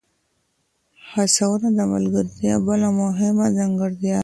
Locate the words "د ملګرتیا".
1.77-2.53